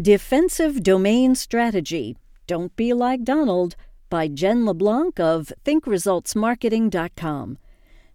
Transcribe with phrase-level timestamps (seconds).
[0.00, 3.76] Defensive Domain Strategy Don't Be Like Donald
[4.08, 7.58] by Jen LeBlanc of ThinkResultsMarketing.com.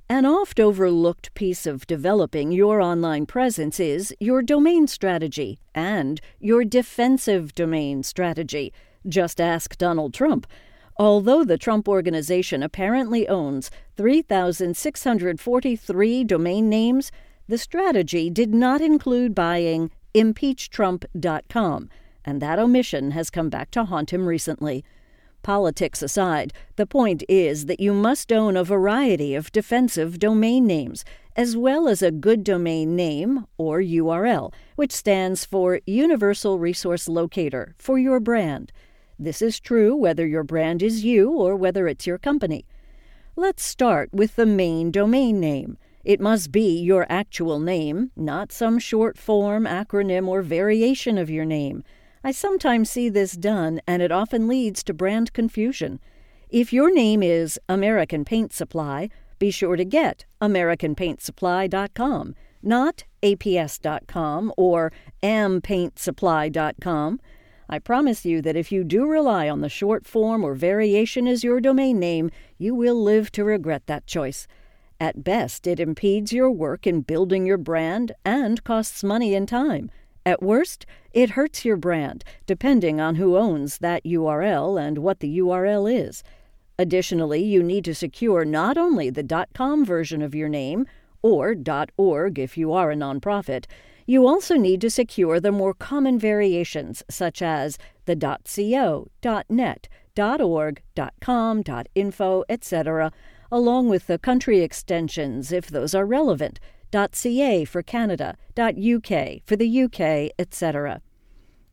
[0.10, 6.64] An oft overlooked piece of developing your online presence is your domain strategy and your
[6.64, 8.74] defensive domain strategy.
[9.08, 10.48] Just ask Donald Trump.
[10.98, 17.12] Although the Trump Organization apparently owns 3,643 domain names,
[17.48, 21.90] the strategy did not include buying impeachtrump.com,
[22.24, 24.84] and that omission has come back to haunt him recently.
[25.44, 31.06] Politics aside, the point is that you must own a variety of defensive domain names,
[31.36, 37.76] as well as a good domain name, or URL, which stands for Universal Resource Locator,
[37.78, 38.72] for your brand.
[39.20, 42.66] This is true whether your brand is you or whether it's your company.
[43.36, 45.78] Let's start with the main domain name.
[46.06, 51.46] It must be your actual name, not some short form, acronym, or variation of your
[51.46, 51.84] name.
[52.24, 56.00] I sometimes see this done, and it often leads to brand confusion.
[56.48, 64.94] If your name is American Paint Supply, be sure to get AmericanPaintSupply.com, not APS.com or
[65.24, 67.20] AmPaintSupply.com.
[67.68, 71.44] I promise you that if you do rely on the short form or variation as
[71.44, 74.48] your domain name, you will live to regret that choice.
[75.00, 79.92] At best, it impedes your work in building your brand and costs money and time.
[80.26, 85.38] At worst, it hurts your brand, depending on who owns that URL and what the
[85.40, 86.24] URL is.
[86.80, 90.86] Additionally, you need to secure not only the .com version of your name,
[91.22, 91.56] or
[91.98, 93.66] .org if you are a nonprofit,
[94.08, 99.10] you also need to secure the more common variations such as the .co,
[99.50, 99.88] .net,
[100.18, 100.82] .org,
[101.22, 101.64] .com,
[101.96, 103.12] .info, etc
[103.56, 106.60] along with the country extensions if those are relevant,
[106.92, 109.10] .ca for Canada, .uk
[109.46, 111.02] for the UK, etc.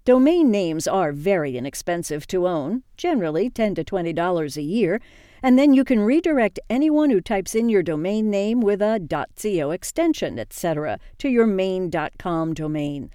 [0.04, 5.00] Domain names are very inexpensive to own, generally 10 to $20 a year,
[5.42, 9.00] and then you can redirect anyone who types in your domain name with a
[9.36, 13.10] .co extension, etc., to your main.com domain.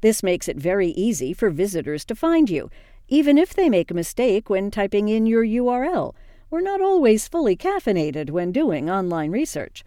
[0.00, 2.70] This makes it very easy for visitors to find you,
[3.08, 6.14] even if they make a mistake when typing in your URL
[6.52, 9.82] we're not always fully caffeinated when doing online research.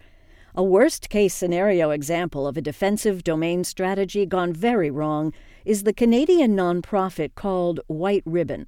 [0.56, 5.32] A worst case scenario example of a defensive domain strategy gone very wrong
[5.64, 8.66] is the Canadian nonprofit called White Ribbon.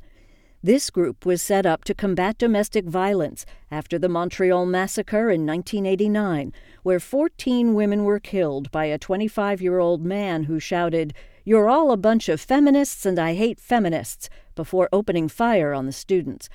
[0.63, 6.53] This group was set up to combat domestic violence after the Montreal Massacre in 1989,
[6.85, 11.91] where 14 women were killed by a 25 year old man who shouted, You're all
[11.91, 16.49] a bunch of feminists and I hate feminists, before opening fire on the students.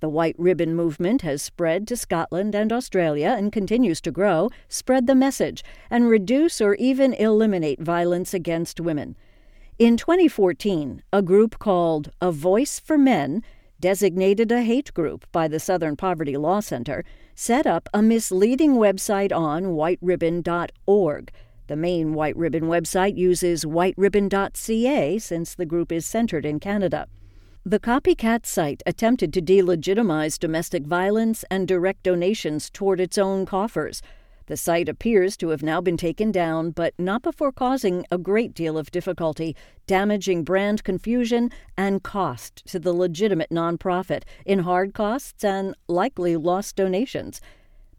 [0.00, 5.06] The White Ribbon movement has spread to Scotland and Australia and continues to grow, spread
[5.06, 9.16] the message, and reduce or even eliminate violence against women.
[9.78, 13.42] In 2014, a group called A Voice for Men,
[13.80, 19.32] designated a hate group by the Southern Poverty Law Center, set up a misleading website
[19.32, 21.30] on whiteribbon.org.
[21.68, 27.06] The main White Ribbon website uses whiteribbon.ca since the group is centered in Canada.
[27.68, 34.02] The copycat site attempted to delegitimize domestic violence and direct donations toward its own coffers.
[34.46, 38.54] The site appears to have now been taken down, but not before causing a great
[38.54, 39.56] deal of difficulty,
[39.88, 46.76] damaging brand confusion and cost to the legitimate nonprofit in hard costs and likely lost
[46.76, 47.40] donations.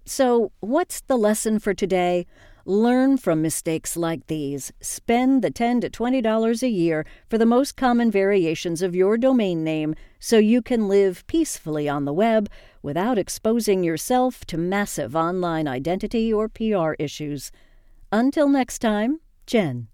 [0.05, 2.25] So, what's the lesson for today?
[2.67, 4.73] Learn from mistakes like these.
[4.81, 9.63] Spend the 10 to $20 a year for the most common variations of your domain
[9.63, 12.49] name so you can live peacefully on the web
[12.81, 17.53] without exposing yourself to massive online identity or PR issues.
[18.11, 19.87] Until next time, Jen.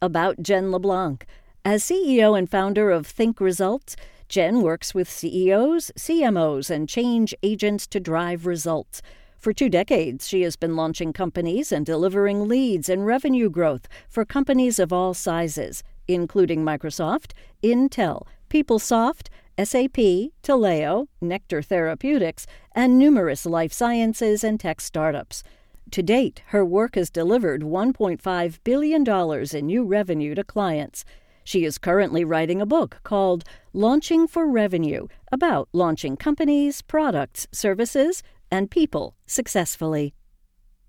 [0.00, 1.26] About Jen LeBlanc.
[1.64, 3.96] As CEO and founder of Think Results,
[4.28, 9.02] Jen works with CEOs, CMOs, and change agents to drive results.
[9.38, 14.24] For two decades, she has been launching companies and delivering leads and revenue growth for
[14.24, 17.30] companies of all sizes, including Microsoft,
[17.62, 25.44] Intel, PeopleSoft, SAP, Taleo, Nektar Therapeutics, and numerous life sciences and tech startups.
[25.92, 31.04] To date, her work has delivered $1.5 billion in new revenue to clients.
[31.44, 38.22] She is currently writing a book called Launching for Revenue about launching companies, products, services,
[38.50, 40.14] and people successfully.